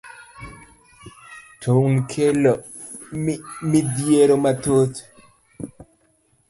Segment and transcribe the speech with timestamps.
[1.65, 2.53] Tuoni kelo
[3.69, 4.97] midhiero mathoth.